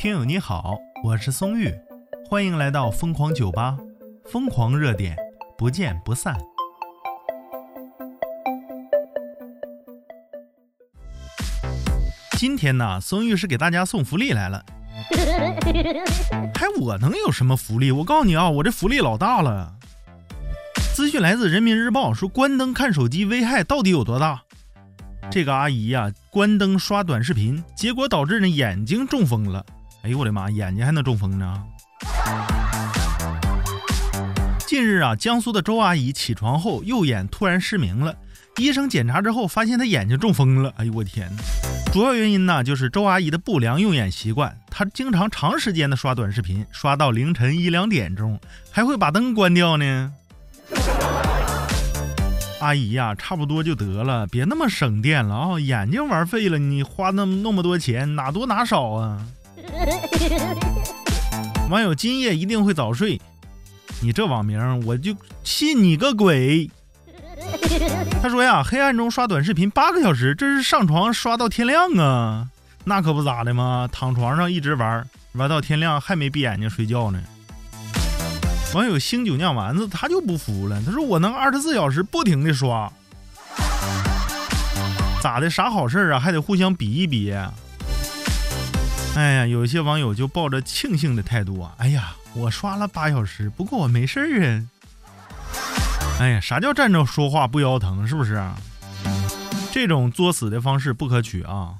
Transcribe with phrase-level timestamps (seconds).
[0.00, 1.70] 听友你好，我是松玉，
[2.26, 3.76] 欢迎来到疯狂酒吧，
[4.24, 5.14] 疯狂热点，
[5.58, 6.34] 不见不散。
[12.38, 14.64] 今天呢，松玉是给大家送福利来了。
[16.54, 17.92] 还我能有什么福利？
[17.92, 19.74] 我告诉你啊，我这福利老大了。
[20.94, 24.40] 资讯来自人民日报，说关灯看手机危害到底有多大？
[25.30, 29.62] 这个阿姨呀，关灯刷短视频，结果导致呢眼睛中风了。
[30.02, 31.62] 哎呦我的妈，眼睛还能中风呢？
[34.66, 38.14] 近日啊，江苏的周阿姨起床后右眼突然失明了，
[38.56, 40.72] 医生检查之后发现她眼睛中风了。
[40.76, 41.30] 哎呦我天！
[41.92, 48.40] 主要原因呢就是周阿姨的不良用眼习惯，她经常长时间的刷短视频，刷到凌晨一两点钟，
[48.70, 50.12] 还会把灯关掉呢。
[52.60, 55.60] 阿姨呀，差不多就得了，别那么省电了啊！
[55.60, 59.26] 眼睛玩废了，你花那那么多钱，哪多哪少啊？
[61.70, 63.20] 网友今夜一定会早睡，
[64.00, 66.70] 你这网名我就信你个鬼！
[68.20, 72.48] 他说呀，黑暗中刷短视频八个小时，这是上床刷到天亮啊？
[72.84, 77.20] 那可不咋的嘛，躺床上一直玩，玩到天亮还没闭眼睛睡觉呢。
[78.74, 82.90] 网友星酒酿丸子他就不服了，他说我能二十四小时不停的刷，
[85.22, 85.50] 咋的？
[85.50, 86.18] 啥好事啊？
[86.18, 87.34] 还得互相比一比。
[89.16, 91.74] 哎呀，有些网友就抱着庆幸的态度啊！
[91.78, 94.66] 哎呀，我刷了八小时，不过我没事儿啊。
[96.20, 98.06] 哎呀，啥叫站着说话不腰疼？
[98.06, 98.42] 是不是？
[99.72, 101.74] 这种作死的方式不可取啊！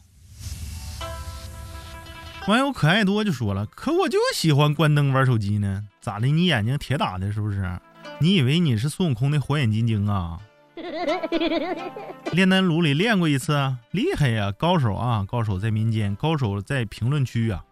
[2.47, 6.27] 网友可爱多就说了：“可我就喜欢关灯玩手机呢，咋的？
[6.27, 7.79] 你眼睛铁打的，是不是？
[8.19, 10.39] 你以为你是孙悟空的火眼金睛啊？”
[12.33, 17.65] 炼丹炉里练过一次，厉害呀，高手啊，高手在民间，高手在评论区啊，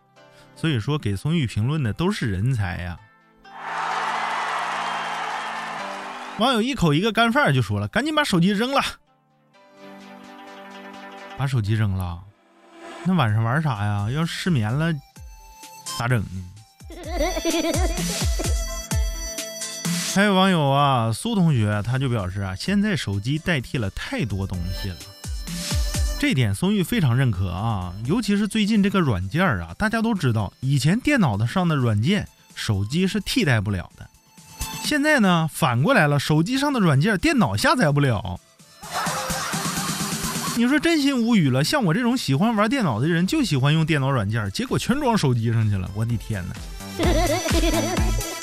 [0.55, 2.99] 所以说给松玉评论的都是人才呀。
[6.39, 8.81] 网友一口一个干饭就说了：“赶紧把手机扔了，
[11.37, 12.23] 把手机扔了，
[13.05, 14.09] 那晚上玩啥呀？
[14.11, 14.93] 要失眠了
[15.99, 16.45] 咋整呢？”
[20.19, 24.97] 还有网友啊，苏同学他就表示啊，现在手机代替了太多东西了，
[26.19, 27.95] 这点松玉非常认可啊。
[28.05, 34.11] 尤其是最近这个软件啊，大家都知道，以前电脑的上的软件，手机是替代不了的。
[34.83, 38.41] 现在呢，反过来了，手机上的软件，电脑下载不了。
[40.57, 41.63] 你说真心无语了。
[41.63, 45.89] 像我这种喜欢玩电脑的人，就喜欢用电脑软件，结果全装手机上去了。
[45.95, 46.57] 我的天哪！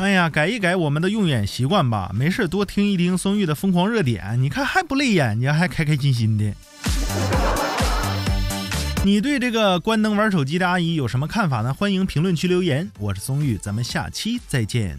[0.00, 2.10] 哎呀，改一改我们的用眼习惯吧。
[2.14, 6.54] 没事，多听一听松玉的疯狂热点，你看还不累眼睛，还开开心心的。
[9.04, 11.74] 你对这个关灯玩手机的阿姨有什么看法呢？
[11.74, 12.90] 欢迎评论区留言。
[12.98, 14.98] 我是松玉，咱们下期再见。